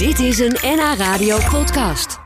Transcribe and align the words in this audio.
Dit 0.00 0.18
is 0.18 0.38
een 0.38 0.56
NH 0.62 0.94
Radio 0.96 1.38
podcast. 1.50 2.18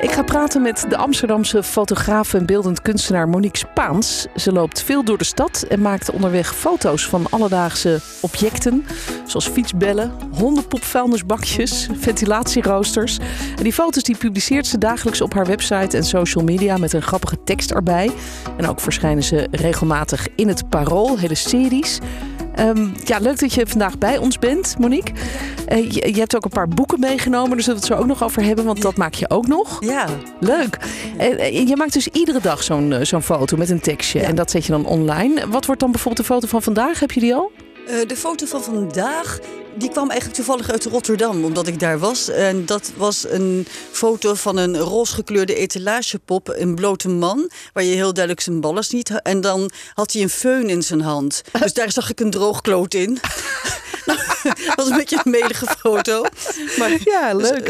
Ik 0.00 0.10
ga 0.10 0.22
praten 0.22 0.62
met 0.62 0.86
de 0.88 0.96
Amsterdamse 0.96 1.62
fotograaf 1.62 2.34
en 2.34 2.46
beeldend 2.46 2.82
kunstenaar 2.82 3.28
Monique 3.28 3.58
Spaans. 3.58 4.26
Ze 4.36 4.52
loopt 4.52 4.82
veel 4.82 5.04
door 5.04 5.18
de 5.18 5.24
stad 5.24 5.64
en 5.68 5.80
maakt 5.80 6.10
onderweg 6.10 6.54
foto's 6.54 7.06
van 7.06 7.26
alledaagse 7.30 8.00
objecten. 8.20 8.84
Zoals 9.26 9.48
fietsbellen, 9.48 10.12
hondenpopvuilnisbakjes, 10.32 11.88
ventilatieroosters. 11.92 13.18
En 13.56 13.62
die 13.62 13.72
foto's 13.72 14.02
die 14.02 14.16
publiceert 14.16 14.66
ze 14.66 14.78
dagelijks 14.78 15.20
op 15.20 15.34
haar 15.34 15.46
website 15.46 15.96
en 15.96 16.04
social 16.04 16.44
media 16.44 16.76
met 16.76 16.92
een 16.92 17.02
grappige 17.02 17.42
tekst 17.44 17.70
erbij. 17.70 18.10
En 18.56 18.66
ook 18.66 18.80
verschijnen 18.80 19.24
ze 19.24 19.48
regelmatig 19.50 20.26
in 20.36 20.48
het 20.48 20.68
Parool, 20.68 21.18
hele 21.18 21.34
series. 21.34 21.98
Ehm, 22.60 22.88
ja, 23.04 23.18
leuk 23.18 23.38
dat 23.38 23.54
je 23.54 23.66
vandaag 23.66 23.98
bij 23.98 24.18
ons 24.18 24.38
bent, 24.38 24.76
Monique. 24.78 25.12
Uh, 25.72 25.90
je, 25.90 26.14
je, 26.14 26.18
hebt 26.18 26.36
ook 26.36 26.44
een 26.44 26.50
paar 26.50 26.68
boeken 26.68 27.00
meegenomen, 27.00 27.50
daar 27.50 27.60
zullen 27.60 27.80
we 27.80 27.86
het 27.86 27.96
zo 27.96 28.02
ook 28.02 28.08
nog 28.08 28.22
over 28.22 28.42
hebben, 28.42 28.64
want 28.64 28.82
dat 28.82 28.96
maak 28.96 29.14
je 29.14 29.30
ook 29.30 29.46
nog. 29.46 29.84
Ja. 29.84 30.06
Leuk. 30.40 30.78
En 31.16 31.66
je 31.66 31.76
maakt 31.76 31.92
dus 31.92 32.08
iedere 32.08 32.40
dag 32.40 32.62
zo'n 32.62 32.94
zo'n 33.02 33.22
foto 33.22 33.56
met 33.56 33.70
een 33.70 33.80
tekstje 33.80 34.20
en 34.20 34.34
dat 34.34 34.50
zet 34.50 34.64
je 34.64 34.72
dan 34.72 34.86
online. 34.86 35.48
Wat 35.48 35.66
wordt 35.66 35.80
dan 35.80 35.90
bijvoorbeeld 35.90 36.26
de 36.26 36.32
foto 36.32 36.46
van 36.46 36.62
vandaag? 36.62 37.00
Heb 37.00 37.10
je 37.10 37.20
die 37.20 37.34
al? 37.34 37.50
Uh, 37.88 38.06
de 38.06 38.16
foto 38.16 38.46
van 38.46 38.62
vandaag 38.62 39.38
die 39.74 39.90
kwam 39.90 40.10
eigenlijk 40.10 40.38
toevallig 40.38 40.70
uit 40.70 40.84
Rotterdam, 40.84 41.44
omdat 41.44 41.66
ik 41.66 41.80
daar 41.80 41.98
was. 41.98 42.28
En 42.28 42.66
dat 42.66 42.92
was 42.96 43.24
een 43.28 43.66
foto 43.90 44.34
van 44.34 44.56
een 44.56 44.78
roze 44.78 45.14
gekleurde 45.14 45.54
etalagepop, 45.54 46.48
een 46.48 46.74
blote 46.74 47.08
man, 47.08 47.50
waar 47.72 47.84
je 47.84 47.94
heel 47.94 48.12
duidelijk 48.12 48.44
zijn 48.44 48.60
ballen 48.60 48.84
ziet. 48.84 49.22
En 49.22 49.40
dan 49.40 49.70
had 49.94 50.12
hij 50.12 50.22
een 50.22 50.30
föhn 50.30 50.68
in 50.68 50.82
zijn 50.82 51.00
hand. 51.00 51.42
Dus 51.60 51.72
daar 51.72 51.92
zag 51.92 52.10
ik 52.10 52.20
een 52.20 52.30
droogkloot 52.30 52.94
in. 52.94 53.18
dat 54.42 54.74
was 54.74 54.88
een 54.88 54.96
beetje 54.96 55.20
een 55.24 55.30
melige 55.30 55.66
foto. 55.78 56.24
Maar, 56.78 56.98
ja, 57.04 57.34
leuk. 57.34 57.68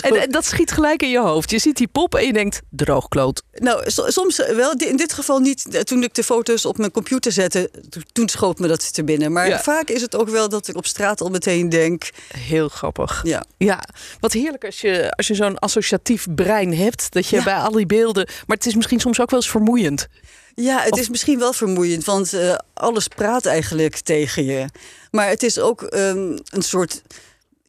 En, 0.00 0.30
dat 0.30 0.44
schiet 0.44 0.70
gelijk 0.70 1.02
in 1.02 1.10
je 1.10 1.18
hoofd. 1.18 1.50
Je 1.50 1.58
ziet 1.58 1.76
die 1.76 1.88
pop 1.88 2.14
en 2.14 2.26
je 2.26 2.32
denkt, 2.32 2.60
droogkloot. 2.70 3.42
Nou, 3.52 3.82
soms 3.86 4.36
wel. 4.36 4.72
In 4.72 4.96
dit 4.96 5.12
geval 5.12 5.38
niet. 5.38 5.86
Toen 5.86 6.02
ik 6.02 6.14
de 6.14 6.24
foto's 6.24 6.64
op 6.64 6.78
mijn 6.78 6.90
computer 6.90 7.32
zette, 7.32 7.70
toen 8.12 8.28
schoot 8.28 8.58
me 8.58 8.68
dat 8.68 8.94
te 8.94 9.04
binnen. 9.04 9.32
Maar 9.32 9.62
vaak 9.62 9.88
is 9.88 10.00
het 10.00 10.16
ook 10.16 10.28
wel 10.28 10.48
dat 10.48 10.68
ik 10.68 10.76
op 10.76 10.86
straat 10.86 11.19
al 11.20 11.28
meteen 11.30 11.68
denk... 11.68 12.10
Heel 12.36 12.68
grappig. 12.68 13.20
Ja. 13.24 13.44
ja. 13.56 13.80
Wat 14.20 14.32
heerlijk 14.32 14.64
als 14.64 14.80
je, 14.80 15.10
als 15.16 15.26
je 15.26 15.34
zo'n 15.34 15.58
associatief 15.58 16.26
brein 16.34 16.76
hebt. 16.76 17.12
Dat 17.12 17.26
je 17.26 17.42
bij 17.42 17.54
al 17.54 17.72
die 17.72 17.86
beelden... 17.86 18.26
Maar 18.46 18.56
het 18.56 18.66
is 18.66 18.74
misschien 18.74 19.00
soms 19.00 19.20
ook 19.20 19.30
wel 19.30 19.40
eens 19.40 19.50
vermoeiend. 19.50 20.08
Ja, 20.54 20.82
het 20.82 20.96
is 20.96 21.08
misschien 21.08 21.38
wel 21.38 21.52
vermoeiend, 21.52 22.04
want 22.04 22.34
uh, 22.34 22.54
alles 22.74 23.08
praat 23.08 23.46
eigenlijk 23.46 23.96
tegen 23.96 24.44
je. 24.44 24.66
Maar 25.10 25.28
het 25.28 25.42
is 25.42 25.58
ook 25.58 25.82
um, 25.82 26.38
een 26.44 26.62
soort 26.62 27.02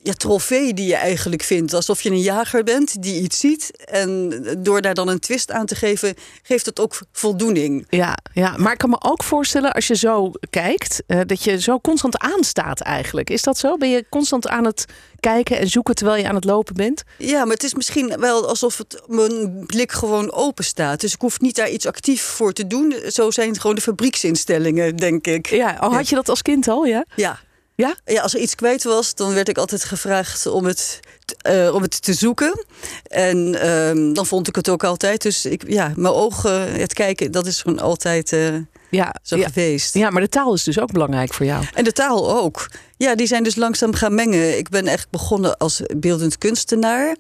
ja, 0.03 0.13
trofee 0.13 0.73
die 0.73 0.87
je 0.87 0.95
eigenlijk 0.95 1.43
vindt. 1.43 1.73
Alsof 1.73 2.01
je 2.01 2.09
een 2.09 2.21
jager 2.21 2.63
bent 2.63 3.01
die 3.01 3.21
iets 3.21 3.39
ziet. 3.39 3.85
En 3.85 4.41
door 4.57 4.81
daar 4.81 4.93
dan 4.93 5.07
een 5.07 5.19
twist 5.19 5.51
aan 5.51 5.65
te 5.65 5.75
geven, 5.75 6.15
geeft 6.43 6.65
het 6.65 6.79
ook 6.79 6.99
voldoening. 7.11 7.85
Ja, 7.89 8.17
ja. 8.33 8.57
maar 8.57 8.71
ik 8.71 8.77
kan 8.77 8.89
me 8.89 9.01
ook 9.01 9.23
voorstellen 9.23 9.71
als 9.71 9.87
je 9.87 9.95
zo 9.95 10.31
kijkt, 10.49 11.03
uh, 11.07 11.19
dat 11.25 11.43
je 11.43 11.61
zo 11.61 11.79
constant 11.79 12.17
aanstaat 12.17 12.81
eigenlijk. 12.81 13.29
Is 13.29 13.43
dat 13.43 13.57
zo? 13.57 13.77
Ben 13.77 13.89
je 13.89 14.05
constant 14.09 14.47
aan 14.47 14.65
het 14.65 14.85
kijken 15.19 15.59
en 15.59 15.67
zoeken 15.67 15.95
terwijl 15.95 16.21
je 16.21 16.27
aan 16.27 16.35
het 16.35 16.43
lopen 16.43 16.75
bent? 16.75 17.03
Ja, 17.17 17.43
maar 17.43 17.53
het 17.53 17.63
is 17.63 17.73
misschien 17.73 18.19
wel 18.19 18.47
alsof 18.47 18.77
het, 18.77 19.01
mijn 19.07 19.65
blik 19.65 19.91
gewoon 19.91 20.31
open 20.31 20.63
staat. 20.63 21.01
Dus 21.01 21.13
ik 21.13 21.21
hoef 21.21 21.39
niet 21.39 21.55
daar 21.55 21.69
iets 21.69 21.85
actief 21.85 22.21
voor 22.21 22.53
te 22.53 22.67
doen. 22.67 22.95
Zo 23.07 23.31
zijn 23.31 23.49
het 23.49 23.59
gewoon 23.59 23.75
de 23.75 23.81
fabrieksinstellingen, 23.81 24.95
denk 24.95 25.27
ik. 25.27 25.47
Ja, 25.47 25.77
oh, 25.81 25.93
had 25.93 26.09
je 26.09 26.15
dat 26.15 26.29
als 26.29 26.41
kind 26.41 26.67
al? 26.67 26.85
Ja. 26.85 27.05
Ja. 27.15 27.39
Ja? 27.81 27.95
ja, 28.05 28.21
als 28.21 28.33
er 28.33 28.39
iets 28.39 28.55
kwijt 28.55 28.83
was, 28.83 29.15
dan 29.15 29.33
werd 29.33 29.49
ik 29.49 29.57
altijd 29.57 29.83
gevraagd 29.83 30.45
om 30.45 30.65
het, 30.65 30.99
uh, 31.47 31.73
om 31.73 31.81
het 31.81 32.01
te 32.01 32.13
zoeken. 32.13 32.65
En 33.03 33.37
uh, 33.47 34.13
dan 34.13 34.25
vond 34.25 34.47
ik 34.47 34.55
het 34.55 34.69
ook 34.69 34.83
altijd. 34.83 35.21
Dus 35.21 35.45
ik, 35.45 35.63
ja, 35.67 35.93
mijn 35.95 36.13
ogen, 36.13 36.73
het 36.73 36.93
kijken, 36.93 37.31
dat 37.31 37.45
is 37.45 37.61
gewoon 37.61 37.79
altijd 37.79 38.31
uh, 38.31 38.55
ja, 38.89 39.15
zo 39.23 39.37
ja. 39.37 39.47
geweest. 39.47 39.93
Ja, 39.93 40.09
maar 40.09 40.21
de 40.21 40.29
taal 40.29 40.53
is 40.53 40.63
dus 40.63 40.79
ook 40.79 40.91
belangrijk 40.91 41.33
voor 41.33 41.45
jou. 41.45 41.65
En 41.73 41.83
de 41.83 41.91
taal 41.91 42.37
ook. 42.37 42.69
Ja, 42.97 43.15
die 43.15 43.27
zijn 43.27 43.43
dus 43.43 43.55
langzaam 43.55 43.93
gaan 43.93 44.15
mengen. 44.15 44.57
Ik 44.57 44.69
ben 44.69 44.87
echt 44.87 45.09
begonnen 45.09 45.57
als 45.57 45.81
beeldend 45.95 46.37
kunstenaar. 46.37 47.15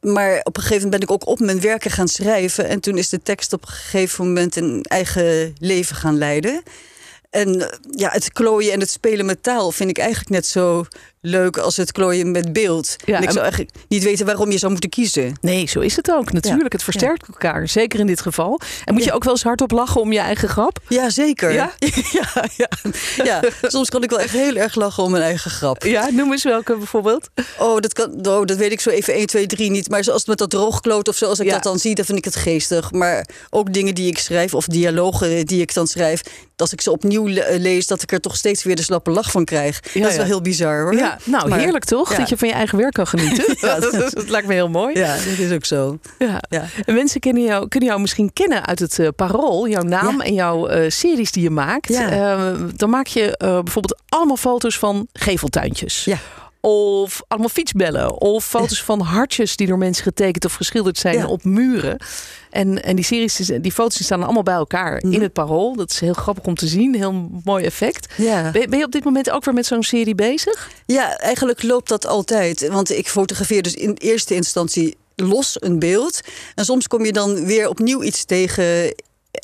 Maar 0.00 0.40
op 0.42 0.56
een 0.56 0.62
gegeven 0.62 0.82
moment 0.82 1.00
ben 1.00 1.08
ik 1.08 1.10
ook 1.10 1.28
op 1.28 1.38
mijn 1.38 1.60
werken 1.60 1.90
gaan 1.90 2.08
schrijven. 2.08 2.68
En 2.68 2.80
toen 2.80 2.98
is 2.98 3.08
de 3.08 3.22
tekst 3.22 3.52
op 3.52 3.62
een 3.62 3.72
gegeven 3.72 4.26
moment 4.26 4.56
een 4.56 4.82
eigen 4.82 5.54
leven 5.58 5.96
gaan 5.96 6.18
leiden. 6.18 6.62
En 7.30 7.78
ja, 7.90 8.10
het 8.10 8.32
klooien 8.32 8.72
en 8.72 8.80
het 8.80 8.90
spelen 8.90 9.26
met 9.26 9.42
taal 9.42 9.72
vind 9.72 9.90
ik 9.90 9.98
eigenlijk 9.98 10.30
net 10.30 10.46
zo 10.46 10.84
leuk 11.28 11.56
als 11.56 11.76
het 11.76 11.92
klooien 11.92 12.30
met 12.30 12.52
beeld. 12.52 12.96
Ja, 13.04 13.16
en 13.16 13.22
ik 13.22 13.30
zou 13.30 13.40
eigenlijk 13.40 13.74
niet 13.88 14.02
weten 14.02 14.26
waarom 14.26 14.50
je 14.50 14.58
zou 14.58 14.72
moeten 14.72 14.90
kiezen. 14.90 15.36
Nee, 15.40 15.66
zo 15.66 15.80
is 15.80 15.96
het 15.96 16.12
ook. 16.12 16.32
Natuurlijk, 16.32 16.72
het 16.72 16.82
versterkt 16.82 17.26
elkaar. 17.28 17.68
Zeker 17.68 18.00
in 18.00 18.06
dit 18.06 18.20
geval. 18.20 18.60
En 18.84 18.94
moet 18.94 19.04
je 19.04 19.12
ook 19.12 19.24
wel 19.24 19.32
eens 19.32 19.42
hardop 19.42 19.70
lachen 19.70 20.00
om 20.00 20.12
je 20.12 20.18
eigen 20.18 20.48
grap? 20.48 20.78
Ja, 20.88 21.10
zeker. 21.10 21.52
Ja? 21.52 21.72
ja, 22.18 22.44
ja, 22.56 22.68
ja. 23.24 23.42
Soms 23.62 23.88
kan 23.88 24.02
ik 24.02 24.10
wel 24.10 24.20
echt 24.20 24.32
heel 24.32 24.56
erg 24.56 24.74
lachen 24.74 25.02
om 25.02 25.10
mijn 25.10 25.22
eigen 25.22 25.50
grap. 25.50 25.82
Ja, 25.82 26.10
noem 26.10 26.32
eens 26.32 26.44
welke 26.44 26.76
bijvoorbeeld. 26.76 27.28
Oh, 27.58 27.80
dat, 27.80 27.92
kan, 27.92 28.26
oh, 28.26 28.44
dat 28.44 28.56
weet 28.56 28.72
ik 28.72 28.80
zo 28.80 28.90
even 28.90 29.14
1, 29.14 29.26
2, 29.26 29.46
3 29.46 29.70
niet. 29.70 29.88
Maar 29.88 30.04
zoals 30.04 30.26
met 30.26 30.38
dat 30.38 30.50
droogkloot 30.50 31.08
of 31.08 31.16
zo, 31.16 31.26
als 31.26 31.40
ik 31.40 31.50
dat 31.50 31.62
dan 31.62 31.78
zie, 31.78 31.94
dan 31.94 32.04
vind 32.04 32.18
ik 32.18 32.24
het 32.24 32.36
geestig. 32.36 32.92
Maar 32.92 33.28
ook 33.50 33.72
dingen 33.72 33.94
die 33.94 34.06
ik 34.06 34.18
schrijf 34.18 34.54
of 34.54 34.66
dialogen 34.66 35.46
die 35.46 35.60
ik 35.60 35.74
dan 35.74 35.86
schrijf, 35.86 36.22
als 36.56 36.72
ik 36.72 36.80
ze 36.80 36.90
opnieuw 36.90 37.26
lees, 37.58 37.86
dat 37.86 38.02
ik 38.02 38.12
er 38.12 38.20
toch 38.20 38.36
steeds 38.36 38.62
weer 38.62 38.76
de 38.76 38.82
slappe 38.82 39.10
lach 39.10 39.30
van 39.30 39.44
krijg. 39.44 39.80
dat 39.80 40.10
is 40.10 40.16
wel 40.16 40.24
heel 40.24 40.40
bizar 40.40 40.82
hoor. 40.82 40.94
Ja, 40.94 41.17
nou 41.24 41.48
maar, 41.48 41.58
heerlijk 41.58 41.84
toch? 41.84 42.14
Dat 42.14 42.28
je 42.28 42.36
van 42.36 42.48
je 42.48 42.54
eigen 42.54 42.78
werk 42.78 42.92
kan 42.92 43.06
genieten. 43.06 43.56
ja, 43.68 43.80
dat, 43.80 43.92
dat, 43.92 44.28
lijkt 44.28 44.46
me 44.46 44.54
heel 44.54 44.68
mooi. 44.68 44.98
Ja, 44.98 45.14
dat 45.14 45.38
is 45.38 45.52
ook 45.52 45.64
zo. 45.64 45.98
Ja. 46.18 46.42
ja. 46.48 46.64
En 46.84 46.94
mensen 46.94 47.20
kunnen 47.20 47.42
jou, 47.42 47.68
kunnen 47.68 47.88
jou 47.88 48.00
misschien 48.00 48.32
kennen 48.32 48.66
uit 48.66 48.78
het 48.78 48.98
uh, 48.98 49.08
parool, 49.16 49.68
jouw 49.68 49.82
naam 49.82 50.20
en 50.20 50.34
jouw 50.34 50.70
uh, 50.70 50.90
series 50.90 51.32
die 51.32 51.42
je 51.42 51.50
maakt. 51.50 51.90
Uh, 51.90 52.52
dan 52.76 52.90
maak 52.90 53.06
je 53.06 53.34
bijvoorbeeld 53.38 54.00
allemaal 54.08 54.36
foto's 54.36 54.78
van 54.78 55.08
geveltuintjes. 55.12 56.04
Ja. 56.04 56.18
Of 56.60 57.22
allemaal 57.28 57.48
fietsbellen. 57.48 58.20
Of 58.20 58.44
foto's 58.44 58.82
van 58.82 59.00
hartjes 59.00 59.56
die 59.56 59.66
door 59.66 59.78
mensen 59.78 60.02
getekend 60.02 60.44
of 60.44 60.54
geschilderd 60.54 60.98
zijn 60.98 61.26
op 61.26 61.44
muren. 61.44 61.98
En, 62.50 62.82
en 62.82 62.96
die 62.96 63.04
series, 63.04 63.36
die 63.60 63.72
foto's 63.72 63.96
die 63.96 64.04
staan 64.04 64.22
allemaal 64.22 64.42
bij 64.42 64.54
elkaar 64.54 65.02
in 65.02 65.22
het 65.22 65.32
parool. 65.32 65.76
Dat 65.76 65.90
is 65.90 66.00
heel 66.00 66.12
grappig 66.12 66.44
om 66.44 66.54
te 66.54 66.66
zien. 66.66 66.94
Heel 66.94 67.28
mooi 67.44 67.64
effect. 67.64 68.14
Ja. 68.16 68.50
Ben, 68.50 68.70
ben 68.70 68.78
je 68.78 68.84
op 68.84 68.92
dit 68.92 69.04
moment 69.04 69.30
ook 69.30 69.44
weer 69.44 69.54
met 69.54 69.66
zo'n 69.66 69.82
serie 69.82 70.14
bezig? 70.14 70.70
Ja, 70.86 71.18
eigenlijk 71.18 71.62
loopt 71.62 71.88
dat 71.88 72.06
altijd. 72.06 72.68
Want 72.68 72.90
ik 72.90 73.08
fotografeer 73.08 73.62
dus 73.62 73.74
in 73.74 73.94
eerste 73.98 74.34
instantie 74.34 74.96
los 75.14 75.56
een 75.60 75.78
beeld. 75.78 76.20
En 76.54 76.64
soms 76.64 76.88
kom 76.88 77.04
je 77.04 77.12
dan 77.12 77.44
weer 77.44 77.68
opnieuw 77.68 78.02
iets 78.02 78.24
tegen 78.24 78.94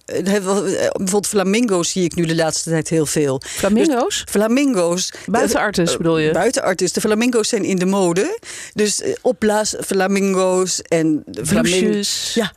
Bijvoorbeeld 0.06 1.26
flamingo's 1.26 1.90
zie 1.90 2.04
ik 2.04 2.14
nu 2.14 2.24
de 2.24 2.34
laatste 2.34 2.70
tijd 2.70 2.88
heel 2.88 3.06
veel. 3.06 3.42
Flamingo's? 3.44 4.18
Dus 4.18 4.24
flamingo's. 4.28 5.12
Buitenartis 5.26 5.96
bedoel 5.96 6.18
je? 6.18 6.32
Buitenartis. 6.32 6.92
De 6.92 7.00
flamingo's 7.00 7.48
zijn 7.48 7.64
in 7.64 7.76
de 7.76 7.86
mode. 7.86 8.38
Dus 8.74 9.02
opblaas 9.22 9.74
flamingo's 9.84 10.82
en... 10.82 11.24
Flamingo's. 11.44 12.34
Ja, 12.34 12.52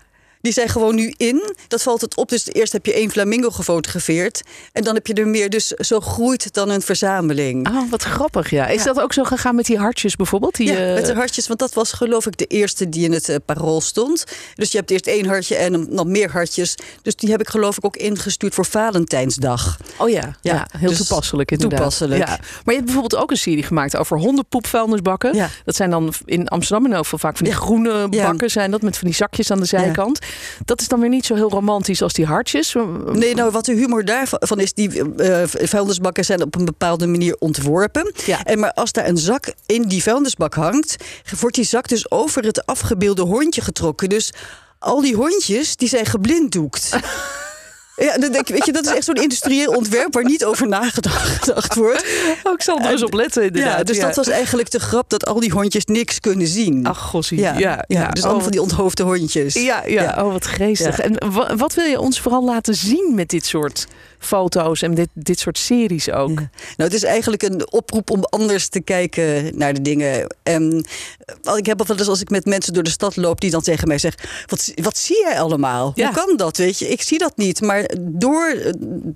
die 0.48 0.56
zijn 0.56 0.70
gewoon 0.70 0.96
nu 0.96 1.14
in. 1.18 1.56
Dat 1.68 1.84
valt 1.84 2.02
het 2.02 2.16
op. 2.16 2.30
Dus 2.30 2.48
eerst 2.52 2.74
heb 2.74 2.86
je 2.86 2.94
één 2.94 3.12
flamingo 3.12 3.50
gefotografeerd. 3.50 4.42
En 4.72 4.84
dan 4.84 4.94
heb 4.94 5.08
je 5.08 5.14
er 5.14 5.28
meer. 5.28 5.50
Dus 5.50 5.68
zo 5.68 6.00
groeit 6.00 6.54
dan 6.54 6.70
een 6.70 6.82
verzameling. 6.82 7.68
Oh, 7.68 7.90
wat 7.90 8.04
grappig. 8.04 8.50
Ja. 8.50 8.68
Is 8.68 8.84
dat 8.84 9.00
ook 9.00 9.14
zo 9.14 9.24
gegaan 9.24 9.56
met 9.56 9.66
die 9.66 9.78
hartjes 9.78 10.16
bijvoorbeeld? 10.16 10.56
Die, 10.56 10.72
ja, 10.72 10.94
met 10.94 11.06
de 11.06 11.14
hartjes. 11.14 11.48
Want 11.48 11.60
dat 11.60 11.74
was 11.74 11.92
geloof 11.92 12.26
ik 12.26 12.38
de 12.38 12.46
eerste 12.46 12.90
die 12.90 13.06
in 13.06 13.12
het 13.12 13.30
uh, 13.30 13.36
parool 13.46 13.82
stond. 13.82 14.24
Dus 14.56 14.72
je 14.72 14.78
hebt 14.78 14.92
eerst 14.92 15.08
één 15.08 15.26
hartje 15.26 15.56
en 15.56 15.88
nog 15.90 16.06
meer 16.06 16.32
hartjes. 16.32 16.76
Dus 17.02 17.16
die 17.16 17.32
heb 17.32 17.42
ik 17.42 17.50
geloof 17.50 17.78
ik 17.78 17.86
ook 17.86 17.98
ingestuurd 17.98 18.54
voor 18.54 18.66
Valentijnsdag. 18.66 19.78
Oh 19.98 20.10
ja, 20.10 20.36
ja, 20.42 20.54
ja 20.54 20.68
heel 20.78 20.90
dus 20.90 20.98
toepasselijk 20.98 21.52
inderdaad. 21.52 21.78
Toepasselijk. 21.78 22.28
Ja. 22.28 22.28
Maar 22.38 22.40
je 22.64 22.72
hebt 22.74 22.86
bijvoorbeeld 22.86 23.22
ook 23.22 23.32
een 23.32 23.38
serie 23.38 23.64
gemaakt 23.64 23.96
over 23.96 24.18
hondenpoepvuilnisbakken. 24.18 25.36
Ja. 25.36 25.50
Dat 25.66 25.76
zijn 25.76 25.90
dan 25.90 26.14
in 26.26 26.48
Amsterdam 26.48 26.92
en 26.92 26.98
overal 26.98 27.20
vaak 27.20 27.38
van 27.38 27.46
die 27.46 27.56
groene 27.56 28.10
bakken 28.10 28.50
zijn 28.50 28.72
dat. 28.72 28.82
Met 28.82 28.98
van 28.98 29.08
die 29.08 29.16
zakjes 29.16 29.52
aan 29.52 29.60
de 29.60 29.66
zijkant. 29.66 30.20
Dat 30.66 30.82
is 30.82 30.88
dan 30.88 31.00
weer 31.00 31.10
niet 31.10 31.26
zo 31.26 31.36
heel 31.36 31.50
romantisch 31.50 32.02
als 32.02 32.14
die 32.14 32.26
hartjes. 32.26 32.76
Nee, 33.06 33.36
nou 33.36 33.52
wat 33.52 33.66
de 33.66 33.74
humor 33.74 34.06
daarvan 34.06 34.60
is, 34.60 34.74
die 34.74 34.90
uh, 35.18 35.44
vuilnisbakken 35.46 36.26
zijn 36.26 36.42
op 36.42 36.56
een 36.56 36.66
bepaalde 36.66 37.08
manier 37.08 37.36
ontworpen. 37.40 38.14
Ja. 38.26 38.44
En 38.44 38.60
maar 38.60 38.74
als 38.74 38.92
daar 38.92 39.08
een 39.08 39.18
zak 39.18 39.54
in 39.66 39.82
die 39.82 40.04
vuilnisbak 40.04 40.54
hangt, 40.54 40.96
wordt 41.40 41.56
die 41.56 41.66
zak 41.66 41.88
dus 41.88 42.12
over 42.12 42.44
het 42.44 42.66
afgebeelde 42.66 43.22
hondje 43.22 43.62
getrokken. 43.62 44.10
Dus 44.10 44.34
al 44.80 45.02
die 45.02 45.16
hondjes 45.16 45.76
die 45.76 45.90
zijn 45.90 46.06
geblinddoekt. 46.06 46.90
Ja, 47.98 48.18
denk, 48.18 48.48
weet 48.48 48.66
je, 48.66 48.72
dat 48.72 48.86
is 48.86 48.92
echt 48.94 49.04
zo'n 49.06 49.16
industrieel 49.16 49.72
ontwerp 49.74 50.14
waar 50.14 50.24
niet 50.24 50.46
over 50.46 50.68
nagedacht 50.68 51.76
wordt. 51.76 52.06
Oh, 52.44 52.54
ik 52.54 52.62
zal 52.62 52.80
er 52.80 52.92
eens 52.92 53.04
op 53.04 53.14
letten, 53.14 53.44
inderdaad. 53.44 53.78
Ja, 53.78 53.84
dus 53.84 54.00
dat 54.00 54.16
was 54.16 54.28
eigenlijk 54.28 54.72
de 54.72 54.80
grap 54.80 55.10
dat 55.10 55.26
al 55.26 55.40
die 55.40 55.52
hondjes 55.52 55.86
niks 55.86 56.20
kunnen 56.20 56.48
zien. 56.48 56.86
Ach, 56.88 57.00
gossie. 57.00 57.40
ja, 57.40 57.58
Ja, 57.58 57.84
ja, 57.88 58.08
dus 58.10 58.20
Oh, 58.20 58.26
allemaal 58.26 58.44
van 58.44 58.52
die 58.52 58.62
onthoofde 58.62 59.04
hondjes. 59.04 59.54
Ja, 59.54 59.84
ja, 59.86 60.16
oh 60.26 60.32
wat 60.32 60.46
geestig. 60.46 61.00
En 61.00 61.32
wa- 61.32 61.56
wat 61.56 61.74
wil 61.74 61.86
je 61.86 62.00
ons 62.00 62.20
vooral 62.22 62.44
laten 62.46 62.76
zien 62.76 63.12
met 63.16 63.30
dit 63.30 63.46
soort 63.46 63.88
foto's 64.20 64.82
en 64.82 64.94
dit, 64.94 65.08
dit 65.14 65.40
soort 65.40 65.58
series 65.58 66.12
ook? 66.12 66.36
Nou, 66.36 66.50
het 66.78 66.94
is 66.94 67.04
eigenlijk 67.04 67.44
een 67.44 67.72
oproep 67.72 68.10
om 68.12 68.24
anders 68.24 68.68
te 68.68 68.80
kijken 68.82 69.58
naar 69.58 69.74
de 69.74 69.82
dingen. 69.82 70.36
En 70.44 70.86
ik 71.56 71.66
heb 71.66 71.88
wel 71.88 71.98
eens 71.98 72.08
als 72.08 72.22
ik 72.22 72.30
met 72.30 72.46
mensen 72.46 72.74
door 72.74 72.84
de 72.84 72.90
stad 72.90 73.16
loop 73.16 73.42
die 73.42 73.52
dan 73.52 73.62
tegen 73.62 73.88
mij 73.88 73.98
zeggen: 73.98 74.22
Wat, 74.46 74.72
wat 74.76 74.98
zie 74.98 75.20
jij 75.20 75.40
allemaal? 75.40 75.92
Hoe 75.96 76.26
kan 76.26 76.38
dat? 76.38 76.58
Weet 76.58 76.80
je, 76.80 76.88
ik 76.88 77.02
zie 77.02 77.18
dat 77.18 77.38
niet. 77.38 77.62
Maar 77.62 77.87
door, 78.00 78.56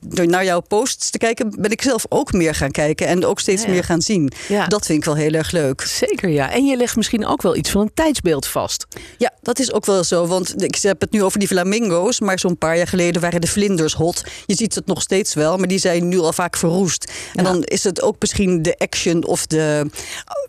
door 0.08 0.28
naar 0.28 0.46
jouw 0.46 0.60
posts 0.60 1.10
te 1.10 1.18
kijken, 1.18 1.56
ben 1.60 1.72
ik 1.72 1.82
zelf 1.82 2.06
ook 2.10 2.32
meer 2.32 2.56
gaan 2.56 2.72
kijken 2.72 3.08
en 3.08 3.26
ook 3.26 3.40
steeds 3.40 3.62
Ja, 3.62 3.68
ja. 3.68 3.74
meer 3.74 3.84
gaan 3.84 4.02
zien. 4.02 4.32
Ja. 4.48 4.68
Dat 4.68 4.86
vind 4.86 4.98
ik 4.98 5.06
wel 5.06 5.16
heel 5.16 5.34
erg 5.34 5.52
leuk. 5.52 5.82
Zeker 5.82 6.30
ja. 6.30 6.52
En 6.52 6.66
je 6.66 6.78
legt 6.78 6.96
misschien 6.96 7.26
ook 7.26 7.42
wel 7.42 7.56
iets 7.56 7.70
van 7.70 7.82
een 7.82 7.92
tijdsbeeld 7.94 8.48
vast. 8.48 8.88
Ja, 9.18 9.32
dat 9.42 9.60
is 9.60 9.74
ook 9.74 9.86
wel 9.86 10.04
zo. 10.04 10.28
Want 10.28 10.64
ik 10.64 10.76
heb 10.76 11.02
het 11.02 11.12
nu 11.12 11.24
over 11.24 11.40
die 11.40 11.48
flamingo's. 11.48 12.20
Maar 12.20 12.40
zo'n 12.40 12.58
paar 12.58 12.78
jaar 12.78 12.88
geleden 12.88 13.22
waren 13.22 13.42
de 13.42 13.48
vlinders 13.48 13.94
hot. 13.94 14.24
Je 14.46 14.56
ziet 14.56 14.76
het 14.76 14.86
nog 14.86 15.02
steeds 15.02 15.34
wel, 15.34 15.58
maar 15.58 15.68
die 15.68 15.80
zijn 15.80 16.08
nu 16.08 16.20
al 16.20 16.34
vaak 16.34 16.58
verroest. 16.58 17.12
En 17.36 17.44
dan 17.44 17.64
is 17.64 17.84
het 17.84 18.02
ook 18.02 18.16
misschien 18.20 18.62
de 18.62 18.78
action 18.78 19.26
of 19.26 19.48
de, 19.48 19.90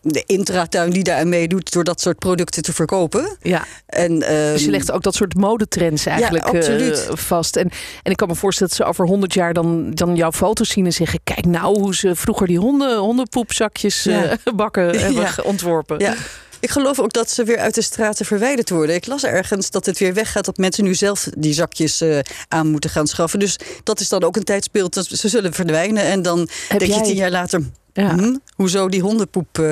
de 0.02 0.22
intratuin 0.26 0.90
die 0.90 1.02
daaraan 1.02 1.28
meedoet... 1.28 1.72
door 1.72 1.84
dat 1.84 2.00
soort 2.00 2.18
producten 2.18 2.62
te 2.62 2.72
verkopen. 2.72 3.36
Ja. 3.42 3.64
En, 3.86 4.18
Dus 4.18 4.28
je 4.28 4.58
ehm, 4.60 4.70
legt 4.70 4.92
ook 4.92 5.02
dat 5.02 5.14
soort 5.14 5.34
modetrends 5.34 6.06
eigenlijk 6.06 6.44
eh, 6.44 6.52
absoluut. 6.52 7.06
vast. 7.10 7.56
En, 7.56 7.70
en 8.02 8.11
ik 8.12 8.18
kan 8.18 8.28
me 8.28 8.34
voorstellen 8.34 8.72
dat 8.76 8.82
ze 8.86 8.90
over 8.92 9.06
100 9.06 9.34
jaar 9.34 9.52
dan, 9.52 9.90
dan 9.90 10.16
jouw 10.16 10.32
foto's 10.32 10.68
zien 10.68 10.84
en 10.84 10.92
zeggen: 10.92 11.20
Kijk 11.24 11.46
nou 11.46 11.78
hoe 11.80 11.94
ze 11.94 12.14
vroeger 12.16 12.46
die 12.46 12.58
honden, 12.58 12.98
hondenpoepzakjes 12.98 14.02
Ja. 14.02 14.24
eh, 14.24 14.36
bakken 14.54 14.84
hebben 15.00 15.22
Ja. 15.22 15.34
ontworpen. 15.44 15.98
Ja. 15.98 16.14
Ik 16.60 16.70
geloof 16.70 17.00
ook 17.00 17.12
dat 17.12 17.30
ze 17.30 17.44
weer 17.44 17.58
uit 17.58 17.74
de 17.74 17.82
straten 17.82 18.26
verwijderd 18.26 18.70
worden. 18.70 18.94
Ik 18.94 19.06
las 19.06 19.24
ergens 19.24 19.70
dat 19.70 19.86
het 19.86 19.98
weer 19.98 20.14
weggaat 20.14 20.44
dat 20.44 20.56
mensen 20.56 20.84
nu 20.84 20.94
zelf 20.94 21.28
die 21.38 21.52
zakjes 21.54 22.00
eh, 22.00 22.18
aan 22.48 22.66
moeten 22.70 22.90
gaan 22.90 23.06
schaffen. 23.06 23.38
Dus 23.38 23.58
dat 23.84 24.00
is 24.00 24.08
dan 24.08 24.22
ook 24.24 24.36
een 24.36 24.44
tijdsbeeld. 24.44 24.94
dat 24.94 25.06
Ze 25.06 25.28
zullen 25.28 25.52
verdwijnen 25.52 26.02
en 26.04 26.22
dan 26.22 26.48
Heb 26.68 26.78
denk 26.78 26.90
jij- 26.90 27.00
je 27.00 27.06
tien 27.06 27.16
jaar 27.16 27.30
later... 27.30 27.62
Ja. 27.92 28.14
hm, 28.14 28.36
hoezo 28.54 28.88
die 28.88 29.00
hondenpoep 29.00 29.58
eh 29.58 29.64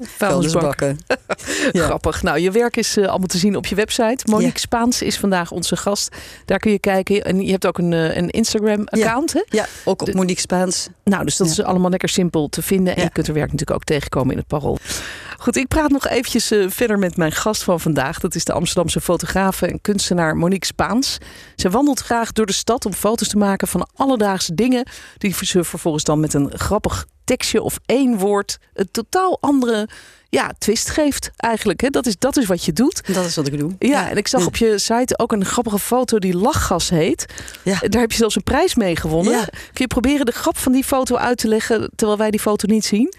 Vuilnisbak. 0.00 0.62
bakken? 0.62 0.98
Ja. 1.72 1.84
Grappig. 1.84 2.22
Nou, 2.22 2.38
je 2.38 2.50
werk 2.50 2.76
is 2.76 2.96
eh, 2.96 3.06
allemaal 3.08 3.26
te 3.26 3.38
zien 3.38 3.56
op 3.56 3.66
je 3.66 3.74
website. 3.74 4.24
Monique 4.30 4.52
Ja. 4.52 4.58
Spaans 4.58 5.02
is 5.02 5.18
vandaag 5.18 5.50
onze 5.50 5.76
gast. 5.76 6.16
Daar 6.44 6.58
kun 6.58 6.70
je 6.72 6.78
kijken. 6.78 7.22
En 7.24 7.40
je 7.40 7.50
hebt 7.50 7.66
ook 7.66 7.78
een, 7.78 7.92
eh, 7.92 8.16
een 8.16 8.30
Instagram-account, 8.30 9.32
hè? 9.32 9.42
Ja, 9.48 9.66
ook 9.84 10.02
op 10.02 10.14
Monique 10.14 10.40
Spaans. 10.40 10.88
Nou, 11.04 11.24
dus 11.24 11.36
dat 11.36 11.48
is 11.48 11.62
allemaal 11.62 11.90
lekker 11.90 12.08
simpel 12.08 12.48
te 12.48 12.62
vinden. 12.62 12.96
En 12.96 13.02
je 13.02 13.10
kunt 13.10 13.26
er 13.28 13.34
werk 13.34 13.50
natuurlijk 13.52 13.78
ook 13.78 13.84
tegenkomen 13.84 14.30
in 14.32 14.38
het 14.38 14.46
parool. 14.46 14.78
Goed, 15.42 15.56
ik 15.56 15.68
praat 15.68 15.90
nog 15.90 16.06
eventjes 16.06 16.50
eh, 16.50 16.64
verder 16.68 16.98
met 16.98 17.16
mijn 17.16 17.32
gast 17.32 17.62
van 17.62 17.80
vandaag. 17.80 18.20
Dat 18.20 18.34
is 18.34 18.44
de 18.44 18.52
Amsterdamse 18.52 19.00
fotografe 19.00 19.66
en 19.66 19.80
kunstenaar 19.80 20.36
Monique 20.36 20.66
Spaans. 20.66 21.18
Ze 21.56 21.70
wandelt 21.70 22.00
graag 22.00 22.32
door 22.32 22.46
de 22.46 22.52
stad 22.52 22.86
om 22.86 22.92
foto's 22.92 23.28
te 23.28 23.36
maken 23.36 23.68
van 23.68 23.88
alledaagse 23.94 24.54
dingen. 24.54 24.86
Die 25.18 25.34
ze 25.44 25.64
vervolgens 25.64 26.04
dan 26.04 26.20
met 26.20 26.34
een 26.34 26.50
grappig 26.54 27.06
tekstje 27.24 27.62
of 27.62 27.78
één 27.86 28.18
woord 28.18 28.58
een 28.74 28.88
totaal 28.90 29.38
andere 29.40 29.88
ja, 30.28 30.52
twist 30.58 30.90
geeft 30.90 31.30
eigenlijk. 31.36 31.80
Hè? 31.80 31.88
Dat, 31.88 32.06
is, 32.06 32.18
dat 32.18 32.36
is 32.36 32.46
wat 32.46 32.64
je 32.64 32.72
doet. 32.72 33.14
Dat 33.14 33.24
is 33.24 33.36
wat 33.36 33.46
ik 33.46 33.58
doe. 33.58 33.74
Ja, 33.78 34.10
en 34.10 34.16
ik 34.16 34.28
zag 34.28 34.46
op 34.46 34.56
je 34.56 34.78
site 34.78 35.18
ook 35.18 35.32
een 35.32 35.44
grappige 35.44 35.78
foto 35.78 36.18
die 36.18 36.36
lachgas 36.36 36.90
heet. 36.90 37.26
Ja. 37.62 37.78
Daar 37.78 38.00
heb 38.00 38.10
je 38.10 38.16
zelfs 38.16 38.36
een 38.36 38.42
prijs 38.42 38.74
mee 38.74 38.96
gewonnen. 38.96 39.44
Kun 39.50 39.60
je 39.72 39.86
proberen 39.86 40.26
de 40.26 40.32
grap 40.32 40.58
van 40.58 40.72
die 40.72 40.84
foto 40.84 41.16
uit 41.16 41.38
te 41.38 41.48
leggen 41.48 41.90
terwijl 41.96 42.18
wij 42.18 42.30
die 42.30 42.40
foto 42.40 42.66
niet 42.66 42.84
zien? 42.84 43.12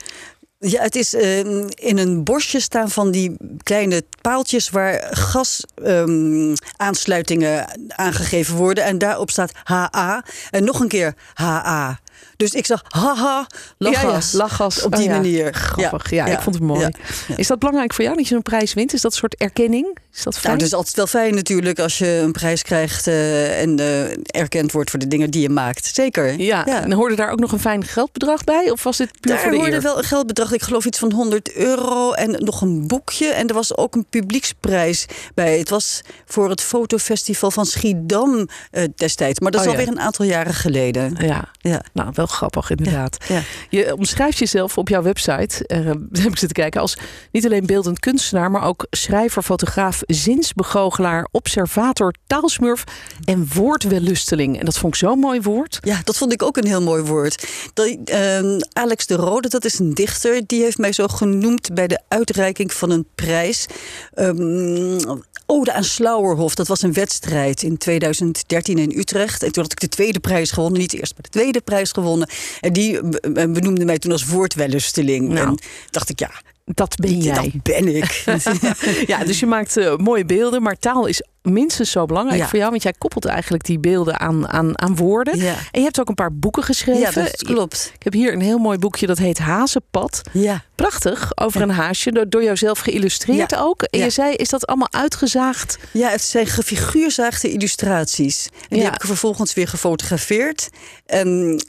Ja, 0.66 0.82
het 0.82 0.96
is 0.96 1.14
eh, 1.14 1.40
in 1.40 1.98
een 1.98 2.24
bosje 2.24 2.60
staan 2.60 2.90
van 2.90 3.12
die 3.12 3.36
kleine 3.64 4.04
paaltjes 4.22 4.70
waar 4.70 5.08
gasaansluitingen 5.12 7.66
aangegeven 7.88 8.56
worden. 8.56 8.84
En 8.84 8.98
daarop 8.98 9.30
staat 9.30 9.52
HA. 9.64 10.24
En 10.52 10.64
nog 10.64 10.80
een 10.80 10.88
keer 10.88 11.16
HA. 11.34 12.00
Dus 12.38 12.52
ik 12.52 12.66
zag 12.66 12.84
haha, 12.88 13.48
lachgas. 13.78 14.32
Ja, 14.32 14.38
ja, 14.38 14.44
lachgas. 14.44 14.82
Op 14.82 14.92
Oh 14.94 15.00
die 15.00 15.08
ja. 15.10 15.16
manier. 15.16 15.54
Grappig. 15.54 16.10
Ja, 16.10 16.26
Ja, 16.28 16.34
ik 16.34 16.42
vond 16.42 16.56
het 16.56 16.64
mooi. 16.64 16.90
Is 17.36 17.48
dat 17.48 17.60
belangrijk 17.60 17.94
voor 17.94 18.04
jou 18.04 18.18
dat 18.18 18.28
je 18.28 18.36
een 18.36 18.42
prijs 18.42 18.74
wint? 18.74 18.94
Is 18.94 19.02
dat 19.02 19.12
een 19.12 19.18
soort 19.18 19.36
erkenning? 19.36 19.98
Is 20.14 20.24
dat 20.24 20.34
fijn? 20.34 20.46
Nou, 20.46 20.58
het 20.58 20.66
is 20.68 20.74
altijd 20.74 20.96
wel 20.96 21.08
fijn 21.08 21.36
natuurlijk 21.36 21.80
als 21.80 21.98
je 21.98 22.08
een 22.08 22.32
prijs 22.32 22.62
krijgt 22.62 23.08
eh, 23.08 23.62
en 23.62 23.80
eh, 23.80 24.02
erkend 24.42 24.72
wordt 24.72 24.90
voor 24.90 25.00
de 25.00 25.08
dingen 25.08 25.32
die 25.32 25.42
je 25.42 25.50
maakt. 25.50 25.86
Zeker. 25.94 26.40
ja. 26.40 26.66
en 26.68 26.92
hoorde 26.92 27.16
daar 27.16 27.32
ook 27.32 27.40
nog 27.40 27.52
een 27.52 27.60
fijn 27.60 27.84
geldbedrag 27.84 28.44
bij? 28.44 28.70
Of 28.72 28.84
was 28.84 28.98
dit 28.98 29.12
puur 29.20 29.32
Daar 29.32 29.42
voor 29.42 29.52
de 29.52 29.58
hoorde 29.58 29.72
eer? 29.76 29.82
wel 29.82 29.98
een 29.98 30.04
geldbedrag, 30.04 30.52
ik 30.52 30.62
geloof 30.62 30.86
iets 30.86 31.00
van 31.00 31.12
100 31.12 31.54
euro 31.54 32.12
en 32.12 32.32
nog 32.44 32.62
een 32.62 32.88
boekje. 32.88 33.28
En 33.28 33.48
er 33.48 33.54
was 33.54 33.78
ook 33.78 33.96
een 33.96 34.06
publieksprijs 34.10 35.06
bij. 35.36 35.58
Het 35.58 35.70
was 35.70 36.02
voor 36.26 36.50
het 36.50 36.62
fotofestival 36.62 37.52
van 37.52 37.66
Schiedam 37.66 38.48
eh, 38.72 38.84
destijds. 38.96 39.40
Maar 39.40 39.52
dat 39.52 39.62
is 39.62 39.68
Oh 39.68 39.74
ja. 39.74 39.80
alweer 39.80 39.96
een 39.96 40.02
aantal 40.04 40.26
jaren 40.26 40.54
geleden. 40.54 41.16
Ja, 41.20 41.50
Ja. 41.62 41.82
nou 41.94 42.03
wel 42.12 42.26
grappig 42.26 42.70
inderdaad. 42.70 43.18
Ja. 43.28 43.42
Je 43.70 43.96
omschrijft 43.96 44.38
jezelf 44.38 44.78
op 44.78 44.90
jouw 44.90 45.02
website, 45.02 45.68
eh, 45.68 45.86
heb 46.24 46.32
ik 46.32 46.38
zitten 46.38 46.52
kijken, 46.52 46.82
als 46.82 46.98
niet 47.32 47.46
alleen 47.46 47.66
beeldend 47.66 48.00
kunstenaar, 48.00 48.52
maar 48.52 48.64
ook 48.64 48.88
schrijver, 48.90 49.44
fotograaf, 49.44 50.02
zinsbegoochelaar, 50.06 51.28
observator, 51.32 52.14
taalsmurf 52.28 52.84
en 53.24 53.48
woordwellusteling. 53.54 54.60
En 54.60 54.66
dat 54.66 54.78
vond 54.78 54.94
ik 54.94 55.00
zo'n 55.00 55.20
mooi 55.20 55.42
woord. 55.42 55.78
Ja, 55.82 56.02
dat 56.04 56.18
vond 56.18 56.34
ik 56.34 56.44
ook 56.44 56.58
een 56.58 56.68
heel 56.68 56.82
mooi 56.82 57.04
woord. 57.04 57.48
Dat, 57.74 57.98
ehm, 58.06 58.60
Alex 58.74 59.06
de 59.06 59.16
Rode, 59.16 59.50
dat 59.50 59.66
is 59.66 59.80
een 59.80 59.94
dichter, 59.94 60.42
die 60.46 60.62
heeft 60.62 60.78
mij 60.78 60.92
zo 60.92 61.08
genoemd 61.08 61.74
bij 61.74 61.88
de 61.88 62.02
uitreiking 62.08 62.74
van 62.74 62.90
een 62.90 63.06
prijs. 63.16 63.66
Ehm, 64.14 65.00
Ode 65.46 65.74
aan 65.74 65.84
Slauerhof, 65.84 66.56
dat 66.56 66.68
was 66.68 66.82
een 66.82 66.94
wedstrijd 66.94 67.64
in 67.64 67.78
2013 67.78 68.78
in 68.78 68.92
Utrecht. 68.98 69.44
En 69.44 69.52
toen 69.52 69.64
had 69.64 69.72
ik 69.72 69.80
de 69.80 69.88
tweede 69.88 70.20
prijs 70.20 70.52
gewonnen, 70.52 70.80
niet 70.80 70.92
de 70.92 70.98
eerste, 70.98 71.14
maar 71.14 71.32
de 71.32 71.40
tweede 71.40 71.62
prijs 71.62 71.92
gewonnen. 71.94 72.28
En 72.60 72.74
die 72.74 73.00
be- 73.02 73.50
benoemde 73.50 73.86
mij 73.86 73.98
toen 74.00 74.12
als 74.12 74.26
woordwellusteling. 74.26 75.30
Nou. 75.30 75.48
En 75.48 75.58
dacht 75.90 76.10
ik, 76.10 76.20
ja, 76.20 76.32
Dat 76.66 76.96
ben 76.96 77.18
jij. 77.18 77.34
dat 77.54 77.64
ben 77.64 77.96
ik. 77.96 78.24
Ja, 79.12 79.24
dus 79.24 79.40
je 79.40 79.46
maakt 79.46 79.78
eh, 79.78 79.96
mooie 79.98 80.26
beelden, 80.26 80.62
maar 80.62 80.78
taal 80.80 81.06
is 81.06 81.24
minstens 81.44 81.92
zo 81.92 82.06
belangrijk 82.06 82.40
Ja. 82.42 82.48
voor 82.48 82.58
jou, 82.58 82.70
want 82.72 82.84
jij 82.84 82.94
koppelt 82.98 83.26
eigenlijk 83.26 83.64
die 83.64 83.80
beelden 83.80 84.20
aan, 84.20 84.48
aan, 84.48 84.82
aan 84.82 84.96
woorden. 84.96 85.38
Ja. 85.38 85.54
En 85.72 85.80
je 85.80 85.84
hebt 85.84 86.00
ook 86.00 86.08
een 86.10 86.14
paar 86.16 86.34
boeken 86.34 86.64
geschreven. 86.64 87.02
ja, 87.02 87.12
dat 87.12 87.44
klopt. 87.44 87.92
Ik 87.96 88.04
heb 88.04 88.14
hier 88.14 88.34
een 88.34 88.42
heel 88.42 88.58
mooi 88.58 88.78
boekje 88.78 89.08
dat 89.08 89.18
heet 89.18 89.38
Hazenpad. 89.38 90.22
Ja. 90.32 90.64
Prachtig, 90.76 91.38
over 91.38 91.62
een 91.62 91.70
haasje, 91.70 92.12
door, 92.12 92.30
door 92.30 92.44
jouzelf 92.44 92.80
geïllustreerd 92.80 93.56
ook. 93.56 93.82
En 93.84 94.00
je 94.00 94.10
zei, 94.10 94.34
is 94.36 94.50
dat 94.50 94.68
allemaal 94.68 94.92
uitgezaagd? 94.92 95.78
Ja, 95.92 96.10
het 96.10 96.22
zijn 96.22 96.48
gefiguurzaagde 96.48 97.52
illustraties. 97.52 98.50
En 98.70 98.76
die 98.76 98.84
heb 98.84 98.94
ik 98.96 99.02
vervolgens 99.06 99.54
weer 99.54 99.68
gefotografeerd. 99.68 100.70
En 101.06 101.60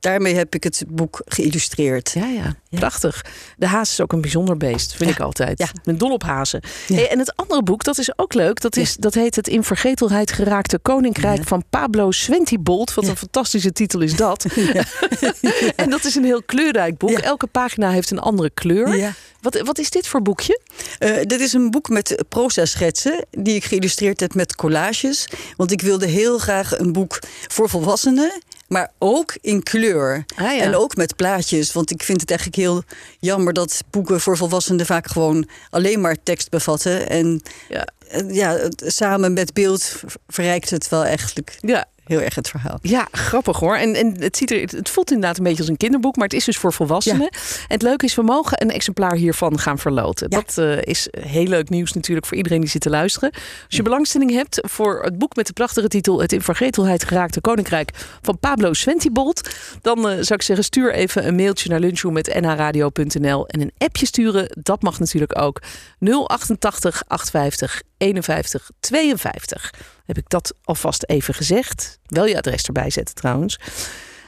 daarmee 0.00 0.34
heb 0.34 0.54
ik 0.54 0.64
het 0.64 0.84
boek 0.88 1.22
geïllustreerd. 1.24 2.10
Ja, 2.14 2.26
ja, 2.26 2.54
prachtig. 2.74 3.24
De 3.56 3.66
haas 3.66 3.90
is 3.90 4.00
ook 4.00 4.12
een 4.12 4.20
bijzonder 4.20 4.56
beest, 4.56 4.94
vind 4.94 5.10
Ja. 5.10 5.16
ik 5.16 5.22
altijd. 5.22 5.58
Ja. 5.58 5.68
Ben 5.84 5.98
dol 5.98 6.12
op 6.12 6.22
hazen. 6.22 6.60
Hey, 6.86 7.10
en 7.10 7.18
het 7.18 7.36
andere 7.36 7.62
boek, 7.62 7.84
dat 7.84 7.98
is 7.98 8.18
ook 8.18 8.34
leuk. 8.34 8.60
Dat, 8.60 8.76
is, 8.76 8.96
dat 8.96 9.14
heet 9.14 9.36
Het 9.36 9.48
in 9.48 9.64
vergetelheid 9.64 10.32
geraakte 10.32 10.78
koninkrijk 10.78 11.44
van 11.44 11.64
Pablo 11.70 12.10
Swentibolt. 12.10 12.94
Wat 12.94 13.06
een 13.06 13.16
fantastische 13.16 13.72
titel 13.72 14.00
is 14.00 14.16
dat. 14.16 14.46
en 15.76 15.90
dat 15.90 16.04
is 16.04 16.14
een 16.14 16.24
heel 16.24 16.42
kleurrijk 16.42 16.98
boek. 16.98 17.10
Elke 17.18 17.46
pagina 17.46 17.90
heeft 17.90 18.10
een 18.10 18.18
andere 18.18 18.50
kleur. 18.54 18.96
Ja. 18.96 19.12
Wat, 19.40 19.60
wat 19.60 19.78
is 19.78 19.90
dit 19.90 20.06
voor 20.08 20.22
boekje? 20.22 20.60
Eh, 20.98 21.16
dit 21.22 21.40
is 21.40 21.52
een 21.52 21.70
boek 21.70 21.88
met 21.88 22.24
proza-schetsen 22.28 23.26
die 23.30 23.54
ik 23.54 23.64
geïllustreerd 23.64 24.20
heb 24.20 24.34
met 24.34 24.54
collages. 24.56 25.28
Want 25.56 25.70
ik 25.70 25.80
wilde 25.80 26.06
heel 26.06 26.38
graag 26.38 26.78
een 26.78 26.92
boek 26.92 27.18
voor 27.48 27.68
volwassenen, 27.68 28.42
maar 28.74 28.90
ook 28.98 29.36
in 29.40 29.62
kleur. 29.62 30.24
Ah, 30.36 30.56
ja. 30.56 30.60
En 30.62 30.74
ook 30.76 30.96
met 30.96 31.16
plaatjes. 31.16 31.72
Want 31.72 31.90
ik 31.90 32.02
vind 32.02 32.20
het 32.20 32.30
eigenlijk 32.30 32.58
heel 32.60 32.82
jammer 33.20 33.52
dat 33.52 33.80
boeken 33.90 34.20
voor 34.20 34.36
volwassenen 34.36 34.86
vaak 34.86 35.06
gewoon 35.06 35.48
alleen 35.70 36.00
maar 36.00 36.16
tekst 36.22 36.50
bevatten. 36.50 37.08
En 37.08 37.42
Ja. 37.68 37.86
ja, 38.28 38.58
samen 38.76 39.32
met 39.32 39.52
beeld 39.52 39.84
ver- 39.84 40.12
verrijkt 40.28 40.70
het 40.70 40.88
wel 40.88 41.04
eigenlijk 41.04 41.56
Ja, 41.60 41.84
heel 42.04 42.20
erg 42.20 42.34
het 42.34 42.48
verhaal. 42.48 42.78
Ja, 42.82 43.08
grappig 43.12 43.58
hoor. 43.58 43.76
En, 43.76 43.94
en 43.94 44.20
het, 44.20 44.36
ziet 44.36 44.50
er, 44.50 44.60
het 44.60 44.88
voelt 44.88 45.10
inderdaad 45.10 45.38
een 45.38 45.44
beetje 45.44 45.58
als 45.58 45.68
een 45.68 45.76
kinderboek, 45.76 46.16
maar 46.16 46.24
het 46.24 46.36
is 46.36 46.44
dus 46.44 46.56
voor 46.56 46.72
volwassenen. 46.72 47.28
En 47.28 47.38
het 47.68 47.82
leuke 47.82 48.04
is, 48.04 48.14
we 48.14 48.22
mogen 48.22 48.62
een 48.62 48.70
exemplaar 48.70 49.14
hiervan 49.14 49.58
gaan 49.58 49.78
verloten. 49.78 50.26
Ja. 50.30 50.40
Dat 50.40 50.58
eh, 50.58 50.82
is 50.82 51.08
heel 51.10 51.46
leuk 51.46 51.68
nieuws 51.68 51.92
natuurlijk 51.92 52.26
voor 52.26 52.36
iedereen 52.36 52.60
die 52.60 52.68
zit 52.68 52.80
te 52.80 52.90
luisteren. 52.90 53.30
Als 53.66 53.76
je 53.76 53.82
belangstelling 53.82 54.30
hebt 54.30 54.60
voor 54.62 55.02
het 55.02 55.18
boek 55.18 55.36
met 55.36 55.46
de 55.46 55.52
prachtige 55.52 55.88
titel 55.88 56.20
Het 56.20 56.32
in 56.32 56.42
vergetelheid 56.42 57.04
geraakte 57.04 57.40
koninkrijk 57.40 57.90
van 58.22 58.38
Pablo 58.38 58.72
Swentibolt, 58.72 59.50
dan 59.80 59.98
eh, 59.98 60.04
zou 60.04 60.34
ik 60.34 60.42
zeggen, 60.42 60.64
stuur 60.64 60.94
even 60.94 61.26
een 61.26 61.34
mailtje 61.34 61.68
naar 61.68 61.80
lunchroom.nhradio.nl 61.80 63.46
en 63.48 63.60
een 63.60 63.72
appje 63.78 64.06
sturen. 64.06 64.46
Dat 64.62 64.82
mag 64.82 64.98
natuurlijk 64.98 65.40
ook. 65.40 65.62
088 65.98 67.02
850 67.06 67.82
51 67.98 68.70
52. 68.80 69.70
Heb 70.06 70.18
ik 70.18 70.28
dat 70.28 70.54
alvast 70.64 71.04
even 71.06 71.34
gezegd. 71.34 71.98
Wel 72.06 72.26
je 72.26 72.36
adres 72.36 72.62
erbij 72.62 72.90
zetten 72.90 73.14
trouwens. 73.14 73.58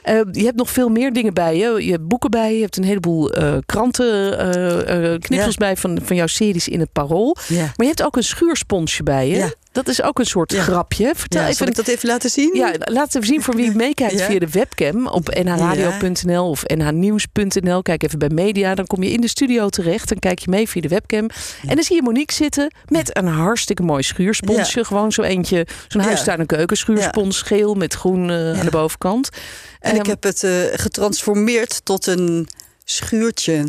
Uh, 0.04 0.20
je 0.32 0.44
hebt 0.44 0.56
nog 0.56 0.70
veel 0.70 0.88
meer 0.88 1.12
dingen 1.12 1.34
bij 1.34 1.56
je. 1.56 1.84
Je 1.84 1.90
hebt 1.90 2.08
boeken 2.08 2.30
bij 2.30 2.48
je. 2.50 2.56
Je 2.56 2.62
hebt 2.62 2.76
een 2.76 2.84
heleboel 2.84 3.38
uh, 3.38 3.56
kranten, 3.66 4.32
uh, 4.32 5.18
knippels 5.18 5.54
ja. 5.54 5.58
bij 5.58 5.76
van, 5.76 5.98
van 6.02 6.16
jouw 6.16 6.26
series 6.26 6.68
in 6.68 6.80
het 6.80 6.92
Parool. 6.92 7.36
Ja. 7.48 7.62
Maar 7.62 7.74
je 7.76 7.86
hebt 7.86 8.02
ook 8.02 8.16
een 8.16 8.22
schuursponsje 8.22 9.02
bij 9.02 9.28
je. 9.28 9.36
Ja. 9.36 9.52
Dat 9.76 9.88
is 9.88 10.02
ook 10.02 10.18
een 10.18 10.26
soort 10.26 10.52
grapje. 10.52 11.12
Vertel 11.14 11.40
ja, 11.40 11.48
even. 11.48 11.66
Ik 11.66 11.74
dat 11.74 11.86
even 11.88 12.08
laten 12.08 12.30
zien? 12.30 12.50
Ja, 12.54 12.72
laat 12.78 13.14
even 13.14 13.26
zien 13.26 13.42
voor 13.42 13.54
wie 13.54 13.74
meekijkt 13.74 14.22
via 14.22 14.38
de 14.38 14.48
webcam 14.50 15.06
op 15.06 15.28
nhradio.nl 15.42 16.48
of 16.48 16.62
nhnieuws.nl. 16.66 17.82
Kijk 17.82 18.02
even 18.02 18.18
bij 18.18 18.28
media. 18.28 18.74
Dan 18.74 18.86
kom 18.86 19.02
je 19.02 19.10
in 19.10 19.20
de 19.20 19.28
studio 19.28 19.68
terecht. 19.68 20.08
Dan 20.08 20.18
kijk 20.18 20.38
je 20.38 20.50
mee 20.50 20.68
via 20.68 20.80
de 20.80 20.88
webcam. 20.88 21.28
En 21.66 21.74
dan 21.74 21.84
zie 21.84 21.96
je 21.96 22.02
Monique 22.02 22.34
zitten 22.34 22.74
met 22.88 23.16
een 23.16 23.26
hartstikke 23.26 23.82
mooi 23.82 24.02
schuursponsje. 24.02 24.84
Gewoon 24.84 25.12
zo 25.12 25.22
eentje, 25.22 25.66
zo'n 25.88 26.02
huistuin- 26.02 26.40
en 26.40 26.46
keukenschuurspons. 26.46 27.42
Geel 27.42 27.74
met 27.74 27.94
groen 27.94 28.30
aan 28.30 28.64
de 28.64 28.70
bovenkant. 28.70 29.28
En 29.80 29.96
ik 29.96 30.06
heb 30.06 30.22
het 30.22 30.42
uh, 30.42 30.50
getransformeerd 30.72 31.80
tot 31.84 32.06
een 32.06 32.48
schuurtje. 32.84 33.64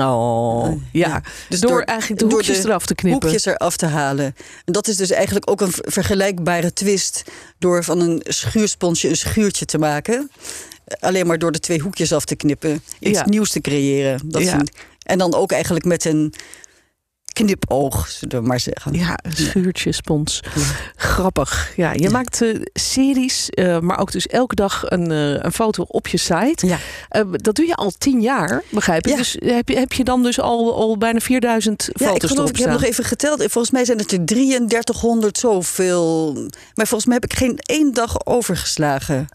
Oh, 0.00 0.82
ja. 0.92 1.08
ja. 1.08 1.22
Dus 1.48 1.60
door, 1.60 1.70
door, 1.70 1.80
eigenlijk 1.80 2.20
de 2.20 2.26
hoekjes 2.26 2.60
de 2.60 2.68
eraf 2.68 2.86
te 2.86 2.94
knippen. 2.94 3.22
hoekjes 3.22 3.44
eraf 3.44 3.76
te 3.76 3.86
halen. 3.86 4.34
En 4.64 4.72
dat 4.72 4.88
is 4.88 4.96
dus 4.96 5.10
eigenlijk 5.10 5.50
ook 5.50 5.60
een 5.60 5.72
vergelijkbare 5.72 6.72
twist... 6.72 7.22
door 7.58 7.84
van 7.84 8.00
een 8.00 8.22
schuursponsje 8.24 9.08
een 9.08 9.16
schuurtje 9.16 9.64
te 9.64 9.78
maken. 9.78 10.30
Alleen 11.00 11.26
maar 11.26 11.38
door 11.38 11.52
de 11.52 11.60
twee 11.60 11.80
hoekjes 11.80 12.12
af 12.12 12.24
te 12.24 12.36
knippen. 12.36 12.82
Iets 12.98 13.18
ja. 13.18 13.26
nieuws 13.26 13.50
te 13.50 13.60
creëren. 13.60 14.20
Dat 14.24 14.42
ja. 14.42 14.60
en 15.02 15.18
dan 15.18 15.34
ook 15.34 15.52
eigenlijk 15.52 15.84
met 15.84 16.04
een 16.04 16.34
knipoog, 17.44 18.08
zullen 18.08 18.42
we 18.42 18.48
maar 18.48 18.60
zeggen. 18.60 18.92
Ja, 18.92 19.18
een 19.22 19.36
schuurtje 19.36 19.92
spons. 19.92 20.40
Ja. 20.54 20.62
Grappig. 20.96 21.72
Ja, 21.76 21.92
je 21.92 22.02
ja. 22.02 22.10
maakt 22.10 22.42
uh, 22.42 22.62
series, 22.72 23.48
uh, 23.50 23.78
maar 23.78 23.98
ook 23.98 24.12
dus 24.12 24.26
elke 24.26 24.54
dag 24.54 24.90
een, 24.90 25.10
uh, 25.10 25.38
een 25.38 25.52
foto 25.52 25.84
op 25.88 26.06
je 26.08 26.16
site. 26.16 26.66
Ja. 26.66 26.78
dat 27.30 27.54
doe 27.54 27.66
je 27.66 27.74
al 27.74 27.92
tien 27.98 28.20
jaar, 28.20 28.62
begrijp 28.68 29.06
ik. 29.06 29.12
Ja. 29.12 29.16
Dus 29.16 29.36
heb 29.44 29.68
je, 29.68 29.78
heb 29.78 29.92
je 29.92 30.04
dan 30.04 30.22
dus 30.22 30.40
al, 30.40 30.74
al 30.74 30.98
bijna 30.98 31.20
4000 31.20 31.88
ja, 31.92 32.06
foto's 32.06 32.22
ik 32.22 32.36
geloof, 32.36 32.50
Ik 32.50 32.56
heb 32.56 32.70
nog 32.70 32.82
even 32.82 33.04
geteld. 33.04 33.38
Volgens 33.38 33.70
mij 33.70 33.84
zijn 33.84 33.98
het 33.98 34.12
er 34.12 34.24
3300 34.24 35.38
zoveel. 35.38 36.32
Maar 36.74 36.86
volgens 36.86 37.04
mij 37.04 37.18
heb 37.20 37.24
ik 37.24 37.38
geen 37.38 37.58
één 37.58 37.92
dag 37.92 38.26
overgeslagen. 38.26 39.28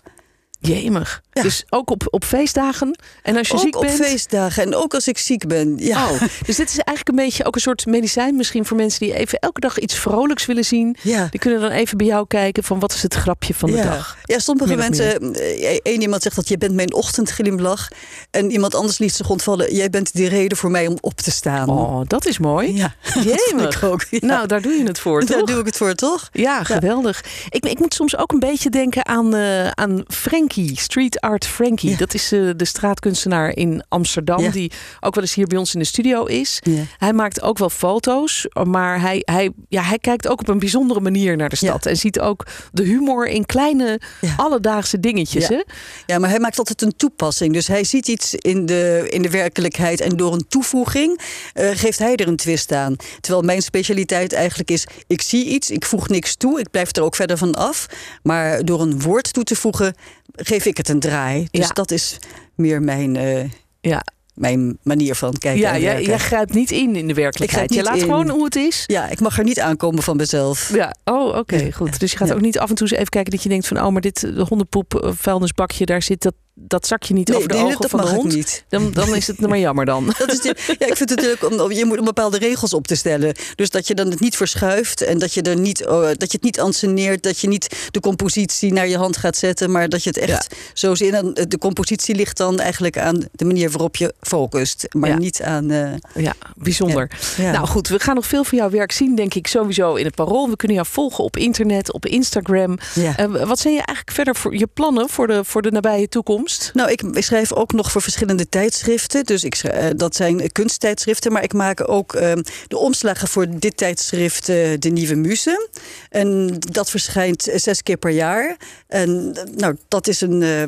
Jemig. 0.60 1.22
Ja. 1.34 1.42
Dus 1.42 1.64
ook 1.70 1.90
op, 1.90 2.08
op 2.10 2.24
feestdagen. 2.24 3.00
En 3.22 3.38
als 3.38 3.48
je 3.48 3.54
ook 3.54 3.60
ziek 3.60 3.76
op 3.76 3.82
bent. 3.82 3.96
feestdagen 3.96 4.64
en 4.64 4.76
ook 4.76 4.94
als 4.94 5.08
ik 5.08 5.18
ziek 5.18 5.48
ben. 5.48 5.78
Ja. 5.78 6.10
Oh, 6.10 6.22
dus 6.46 6.56
dit 6.56 6.70
is 6.70 6.78
eigenlijk 6.78 7.10
een 7.10 7.26
beetje 7.26 7.46
ook 7.46 7.56
een 7.56 7.62
soort 7.62 7.86
medicijn 7.86 8.36
misschien 8.36 8.66
voor 8.66 8.78
mensen 8.78 9.00
die 9.00 9.14
even 9.14 9.40
elke 9.40 9.60
dag 9.60 9.80
iets 9.80 9.96
vrolijks 9.96 10.46
willen 10.46 10.66
zien. 10.66 10.96
Ja. 11.02 11.28
Die 11.32 11.40
kunnen 11.40 11.62
dan 11.62 11.72
even 11.72 11.98
bij 11.98 12.08
jou 12.08 12.28
kijken 12.28 12.64
van 12.64 12.80
wat 12.80 12.94
is 12.94 13.04
het 13.04 13.14
grapje 13.14 13.54
van 13.54 13.72
de 13.72 13.78
ja. 13.78 13.84
dag. 13.84 14.18
Ja, 14.24 14.40
sommige 14.40 14.76
mensen. 14.76 15.36
Eén 15.84 16.02
iemand 16.02 16.22
zegt 16.22 16.36
dat 16.36 16.48
je 16.48 16.58
bent 16.58 16.74
mijn 16.74 16.94
ochtendglimlach. 16.94 17.88
En 18.32 18.52
iemand 18.52 18.76
anders 18.76 18.98
liet 18.98 19.14
zich 19.14 19.30
ontvallen. 19.30 19.76
Jij 19.76 19.90
bent 19.90 20.14
de 20.14 20.28
reden 20.28 20.58
voor 20.58 20.72
mij 20.72 20.88
om 20.88 20.98
op 21.02 21.18
te 21.18 21.32
staan. 21.32 21.70
Oh, 21.70 22.02
dat 22.08 22.26
is 22.26 22.40
mooi. 22.40 22.76
Ja, 22.76 22.96
Jemig. 23.50 23.84
ook. 23.84 24.06
Ja. 24.10 24.20
Nou, 24.22 24.48
daar 24.48 24.62
doe 24.62 24.74
je 24.74 24.84
het 24.84 25.00
voor, 25.00 25.20
toch? 25.26 25.38
Daar 25.38 25.46
doe 25.46 25.60
ik 25.60 25.66
het 25.66 25.78
voor, 25.78 25.94
toch? 25.94 26.30
Ja, 26.32 26.64
geweldig. 26.64 27.24
Ik, 27.50 27.66
ik 27.66 27.80
moet 27.80 27.94
soms 27.94 28.18
ook 28.18 28.32
een 28.32 28.40
beetje 28.40 28.70
denken 28.70 29.06
aan, 29.06 29.36
uh, 29.36 29.68
aan 29.68 30.04
Frankie, 30.08 30.80
Street 30.80 31.21
Art 31.22 31.46
Frankie. 31.48 31.90
Ja. 31.90 31.98
Dat 31.98 32.14
is 32.14 32.34
uh, 32.34 32.52
de 32.56 32.66
straatkunstenaar 32.66 33.56
in 33.56 33.84
Amsterdam, 33.90 34.42
Ja. 34.42 34.52
die 34.52 34.72
ook 35.00 35.16
wel 35.16 35.24
eens 35.24 35.34
hier 35.34 35.48
bij 35.48 35.58
ons 35.58 35.74
in 35.74 35.80
de 35.80 35.86
studio 35.86 36.26
is. 36.26 36.60
Ja. 36.64 36.84
Hij 36.98 37.14
maakt 37.14 37.42
ook 37.42 37.58
wel 37.58 37.70
foto's, 37.70 38.48
maar 38.64 39.02
hij, 39.02 39.22
hij, 39.26 39.50
ja, 39.70 39.82
hij 39.82 40.00
kijkt 40.00 40.28
ook 40.28 40.40
op 40.40 40.48
een 40.48 40.60
bijzondere 40.60 41.00
manier 41.00 41.38
naar 41.38 41.50
de 41.50 41.56
stad. 41.56 41.86
En 41.86 41.98
ziet 41.98 42.20
ook 42.20 42.48
de 42.72 42.84
humor 42.84 43.28
in 43.28 43.46
kleine 43.46 44.00
alledaagse 44.38 45.00
dingetjes. 45.00 45.48
Ja. 45.48 45.56
Hè? 45.56 45.62
Ja, 46.06 46.20
maar 46.20 46.30
hij 46.30 46.40
maakt 46.40 46.58
altijd 46.58 46.82
een 46.82 46.96
toepassing. 46.96 47.54
Dus 47.54 47.68
hij 47.68 47.84
ziet 47.84 48.08
iets 48.08 48.36
in 48.36 48.66
de, 48.66 49.06
in 49.10 49.22
de 49.22 49.30
werkelijkheid 49.30 50.02
en 50.02 50.18
door 50.18 50.34
een 50.34 50.46
toevoeging 50.48 51.20
uh, 51.54 51.70
geeft 51.74 52.00
hij 52.00 52.16
er 52.16 52.28
een 52.28 52.36
twist 52.36 52.72
aan. 52.72 52.96
Terwijl 53.20 53.46
mijn 53.46 53.62
specialiteit 53.62 54.34
eigenlijk 54.34 54.72
is: 54.72 54.86
ik 55.08 55.22
zie 55.22 55.46
iets, 55.46 55.70
ik 55.70 55.86
voeg 55.86 56.08
niks 56.08 56.36
toe, 56.36 56.60
ik 56.60 56.70
blijf 56.72 56.96
er 56.96 57.04
ook 57.04 57.16
verder 57.16 57.38
van 57.38 57.54
af. 57.56 57.86
Maar 58.24 58.66
door 58.66 58.82
een 58.82 59.02
woord 59.02 59.34
toe 59.34 59.44
te 59.44 59.56
voegen, 59.56 59.96
geef 60.32 60.66
ik 60.66 60.78
het 60.78 60.90
een 60.90 61.00
draai. 61.00 61.48
Dus 61.52 61.68
Ja. 61.68 61.74
dat 61.74 61.92
is 61.92 62.18
meer 62.56 62.82
mijn, 62.82 63.16
uh, 63.16 63.44
Ja, 63.82 64.04
mijn 64.34 64.78
manier 64.84 65.16
van 65.16 65.34
kijken. 65.34 65.62
ja 65.62 65.78
jij, 65.78 66.04
jij 66.04 66.18
grijpt 66.18 66.54
niet 66.54 66.72
in 66.72 66.96
in 66.96 67.08
de 67.08 67.14
werkelijkheid. 67.14 67.74
Je 67.74 67.84
laat 67.84 67.96
in. 67.96 68.02
gewoon 68.02 68.30
hoe 68.30 68.44
het 68.44 68.56
is. 68.56 68.84
Ja, 68.88 69.10
ik 69.10 69.20
mag 69.20 69.38
er 69.38 69.44
niet 69.44 69.60
aankomen 69.60 70.04
van 70.04 70.16
mezelf. 70.18 70.74
Ja, 70.74 70.96
oh, 71.04 71.38
oké, 71.38 71.72
goed. 71.72 72.00
Dus 72.00 72.12
je 72.12 72.18
gaat 72.18 72.34
ook 72.34 72.42
niet 72.42 72.60
af 72.60 72.70
en 72.70 72.76
toe 72.76 72.88
eens 72.88 72.98
even 72.98 73.10
kijken 73.12 73.32
dat 73.32 73.44
je 73.44 73.50
denkt 73.50 73.68
van, 73.68 73.82
oh, 73.82 73.92
maar 73.92 74.02
dit 74.02 74.20
de 74.22 74.46
hondenpoep 74.50 74.96
eh, 74.96 75.12
vuilnisbakje, 75.16 75.86
daar 75.86 76.02
zit 76.02 76.22
dat, 76.22 76.34
dat 76.54 76.88
zakje 76.88 77.14
niet 77.14 77.34
over 77.34 77.48
de 77.48 77.54
nee, 77.54 77.64
ogen 77.64 77.90
van 77.90 78.02
de 78.02 78.08
hond. 78.10 78.34
niet. 78.34 78.64
Dan, 78.70 78.92
dan 78.92 79.16
is 79.16 79.28
het 79.28 79.40
maar 79.40 79.58
jammer 79.60 79.86
dan. 79.86 80.06
Dat 80.18 80.32
is 80.32 80.40
de, 80.42 80.56
ja, 80.80 80.86
ik 80.88 80.96
vind 80.98 81.10
het 81.10 81.22
natuurlijk 81.22 81.62
om, 81.62 81.72
je 81.72 81.86
moet 81.86 82.00
om 82.00 82.06
bepaalde 82.06 82.38
regels 82.38 82.74
op 82.74 82.88
te 82.88 82.96
stellen. 82.96 83.36
Dus 83.56 83.70
dat 83.70 83.88
je 83.88 83.96
dan 83.96 84.10
het 84.10 84.20
niet 84.20 84.36
verschuift 84.36 85.02
en 85.02 85.18
dat 85.20 85.34
je, 85.34 85.42
er 85.42 85.58
niet, 85.60 85.86
oh, 85.88 86.02
dat 86.02 86.32
je 86.32 86.38
het 86.38 86.44
niet 86.44 86.60
anseneert. 86.60 87.24
Dat 87.24 87.40
je 87.40 87.48
niet 87.48 87.88
de 87.92 88.00
compositie 88.00 88.74
naar 88.74 88.88
je 88.88 88.98
hand 88.98 89.18
gaat 89.18 89.38
zetten, 89.38 89.72
maar 89.72 89.90
dat 89.90 90.04
je 90.04 90.10
het 90.10 90.18
echt 90.20 90.56
zo. 90.74 90.94
En 90.94 91.12
dan, 91.12 91.34
de 91.48 91.58
compositie 91.58 92.16
ligt 92.16 92.38
dan 92.38 92.60
eigenlijk 92.60 92.98
aan 92.98 93.26
de 93.32 93.46
manier 93.46 93.70
waarop 93.72 93.96
je 93.96 94.14
focust, 94.22 94.86
maar 94.92 95.10
Ja. 95.10 95.18
niet 95.18 95.42
aan. 95.42 95.70
eh, 95.70 96.24
Ja, 96.24 96.34
bijzonder. 96.56 97.12
ja. 97.38 97.52
Nou 97.52 97.68
goed, 97.68 97.88
we 97.88 98.00
gaan 98.00 98.16
nog 98.16 98.26
veel 98.26 98.44
van 98.44 98.58
jouw 98.58 98.70
werk 98.70 98.92
zien, 98.92 99.16
denk 99.16 99.34
ik, 99.34 99.48
sowieso 99.48 99.96
in 99.96 100.06
het 100.06 100.16
Parool. 100.16 100.50
We 100.50 100.56
kunnen 100.56 100.78
jou 100.78 100.88
volgen 100.92 101.24
op 101.24 101.38
internet, 101.38 101.92
op 101.94 102.06
Instagram. 102.06 102.78
Eh, 103.16 103.26
wat 103.26 103.60
zijn 103.60 103.74
je 103.74 103.80
eigenlijk 103.86 104.12
verder 104.12 104.36
voor 104.36 104.56
je 104.58 104.68
plannen 104.68 105.10
voor 105.10 105.28
de, 105.28 105.44
voor 105.44 105.62
de 105.62 105.72
nabije 105.72 106.08
toekomst? 106.10 106.40
Nou, 106.74 106.92
ik, 106.92 107.04
schrijf 107.14 107.54
ook 107.54 107.72
nog 107.74 107.92
voor 107.92 108.02
verschillende 108.02 108.50
tijdschriften. 108.50 109.24
Dus 109.24 109.44
ik, 109.44 109.56
eh, 109.56 109.86
dat 109.96 110.16
zijn 110.16 110.52
kunsttijdschriften. 110.52 111.32
Maar 111.32 111.44
ik 111.44 111.54
maak 111.54 111.90
ook 111.90 112.14
eh, 112.14 112.34
de 112.68 112.78
omslagen 112.78 113.28
voor 113.28 113.46
dit 113.60 113.78
tijdschrift, 113.78 114.50
eh, 114.50 114.56
De 114.80 114.90
Nieuwe 114.90 115.16
Muze. 115.16 115.70
En 116.10 116.56
dat 116.60 116.90
verschijnt 116.90 117.48
eh, 117.48 117.58
zes 117.60 117.84
keer 117.84 117.98
per 117.98 118.12
jaar. 118.12 118.58
En 118.88 119.36
nou, 119.56 119.76
dat 119.88 120.08
is 120.08 120.22
een. 120.22 120.42
eh, 120.44 120.64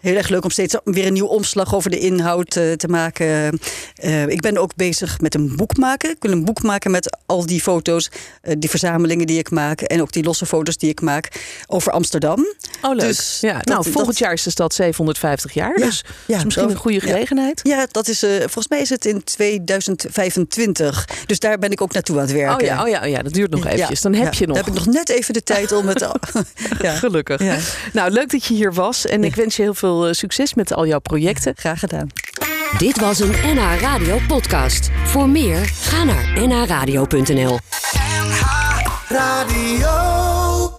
Heel 0.00 0.16
erg 0.16 0.28
leuk 0.28 0.44
om 0.44 0.50
steeds 0.50 0.76
weer 0.84 1.06
een 1.06 1.12
nieuw 1.12 1.26
omslag 1.26 1.74
over 1.74 1.90
de 1.90 1.98
inhoud 1.98 2.56
eh, 2.56 2.72
te 2.72 2.88
maken. 2.88 3.58
Eh, 3.94 4.26
ik 4.28 4.40
ben 4.40 4.56
ook 4.58 4.74
bezig 4.76 5.20
met 5.20 5.34
een 5.34 5.56
boek 5.56 5.76
maken. 5.76 6.10
Ik 6.10 6.16
wil 6.20 6.32
een 6.32 6.44
boek 6.44 6.62
maken 6.62 6.90
met 6.90 7.16
al 7.26 7.46
die 7.46 7.60
foto's, 7.60 8.10
eh, 8.42 8.54
die 8.58 8.70
verzamelingen 8.70 9.26
die 9.26 9.38
ik 9.38 9.50
maak. 9.50 9.80
En 9.80 10.00
ook 10.00 10.12
die 10.12 10.24
losse 10.24 10.46
foto's 10.46 10.76
die 10.76 10.90
ik 10.90 11.00
maak 11.00 11.28
over 11.66 11.92
Amsterdam. 11.92 12.46
Oh, 12.82 12.94
leuk. 12.94 13.00
Dus 13.06 13.38
ja, 13.40 13.52
dat- 13.52 13.64
nou, 13.66 13.82
dat- 13.82 13.92
volgend 13.92 14.18
jaar 14.18 14.32
is 14.32 14.42
de 14.42 14.50
stad 14.50 14.74
750 14.74 15.52
jaar. 15.54 15.78
Ja, 15.78 15.84
dus 15.86 16.04
ja, 16.04 16.12
dat 16.26 16.36
is 16.38 16.44
misschien 16.44 16.70
een 16.70 16.76
goede 16.76 17.00
gelegenheid. 17.00 17.60
Ja, 17.62 17.86
dat 17.90 18.08
is, 18.08 18.18
volgens 18.38 18.68
mij 18.68 18.80
is 18.80 18.88
het 18.88 19.04
in 19.04 19.24
2025. 19.24 21.08
Dus 21.26 21.38
daar 21.38 21.58
ben 21.58 21.70
ik 21.70 21.80
ook 21.82 21.92
naartoe 21.92 22.16
aan 22.16 22.22
het 22.22 22.32
werken. 22.32 22.54
Oh 22.56 22.60
ja, 22.66 22.82
oh 22.82 22.88
ja, 22.88 23.00
oh 23.02 23.08
ja, 23.08 23.22
dat 23.22 23.32
duurt 23.32 23.50
nog 23.50 23.66
eventjes. 23.66 24.00
Dan 24.00 24.14
heb 24.14 24.34
je 24.34 24.46
nog. 24.46 24.56
Dan 24.56 24.64
heb 24.64 24.74
ik 24.74 24.84
nog 24.84 24.94
net 24.94 25.08
even 25.08 25.34
de 25.34 25.42
tijd 25.42 25.72
om 25.72 25.88
het... 25.88 26.00
ja, 26.82 26.94
Gelukkig. 26.94 27.40
Nou, 27.92 28.10
leuk 28.10 28.30
dat 28.30 28.44
je 28.44 28.54
hier 28.54 28.74
was. 28.74 29.06
En 29.06 29.24
ik 29.24 29.34
wens 29.34 29.56
je 29.56 29.62
heel 29.62 29.74
veel 29.74 29.86
eh, 29.88 30.12
succes 30.12 30.54
met 30.54 30.72
al 30.74 30.86
jouw 30.86 30.98
projecten. 30.98 31.52
graag 31.56 31.78
gedaan. 31.78 32.08
Dit 32.78 33.00
was 33.00 33.20
een 33.20 33.34
NH 33.54 33.80
Radio 33.80 34.18
podcast. 34.28 34.90
Voor 35.04 35.28
meer, 35.28 35.58
ga 35.64 36.04
naar 36.04 36.46
nhradio.nl. 36.46 37.58
Radio. 39.08 40.27